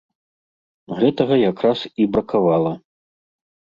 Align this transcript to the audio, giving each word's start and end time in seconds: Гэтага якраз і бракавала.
Гэтага 1.01 1.35
якраз 1.51 1.79
і 1.91 2.03
бракавала. 2.17 2.73